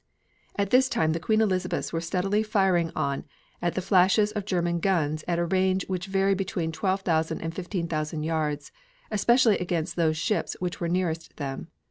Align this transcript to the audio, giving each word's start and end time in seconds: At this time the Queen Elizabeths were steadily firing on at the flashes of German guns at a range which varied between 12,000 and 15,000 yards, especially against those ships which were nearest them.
At 0.55 0.71
this 0.71 0.89
time 0.89 1.11
the 1.11 1.19
Queen 1.19 1.41
Elizabeths 1.41 1.93
were 1.93 2.01
steadily 2.01 2.41
firing 2.41 2.91
on 2.95 3.23
at 3.61 3.75
the 3.75 3.83
flashes 3.83 4.31
of 4.31 4.45
German 4.45 4.79
guns 4.79 5.23
at 5.27 5.37
a 5.37 5.45
range 5.45 5.87
which 5.87 6.07
varied 6.07 6.39
between 6.39 6.71
12,000 6.71 7.39
and 7.39 7.53
15,000 7.53 8.23
yards, 8.23 8.71
especially 9.11 9.59
against 9.59 9.95
those 9.97 10.17
ships 10.17 10.55
which 10.59 10.81
were 10.81 10.89
nearest 10.89 11.37
them. 11.37 11.67